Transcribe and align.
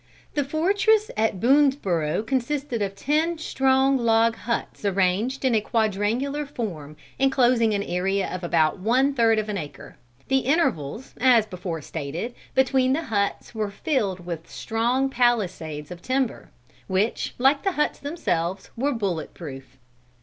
The 0.33 0.43
fortress 0.43 1.11
at 1.15 1.39
Boonesborough 1.39 2.25
consisted 2.25 2.81
of 2.81 2.95
ten 2.95 3.37
strong 3.37 3.97
log 3.99 4.35
huts 4.35 4.83
arranged 4.83 5.45
in 5.45 5.53
a 5.53 5.61
quadrangular 5.61 6.43
form, 6.47 6.97
enclosing 7.19 7.75
an 7.75 7.83
area 7.83 8.27
of 8.27 8.43
about 8.43 8.79
one 8.79 9.13
third 9.13 9.37
of 9.37 9.47
an 9.47 9.59
acre. 9.59 9.97
The 10.27 10.39
intervals, 10.39 11.13
as 11.21 11.45
before 11.45 11.83
stated, 11.83 12.33
between 12.55 12.93
the 12.93 13.03
huts, 13.13 13.53
were 13.53 13.69
filled 13.69 14.25
with 14.25 14.49
strong 14.49 15.07
palisades 15.07 15.91
of 15.91 16.01
timber, 16.01 16.49
which, 16.87 17.35
like 17.37 17.61
the 17.61 17.73
huts 17.73 17.99
themselves, 17.99 18.71
were 18.75 18.93
bullet 18.93 19.35
proof. 19.35 19.77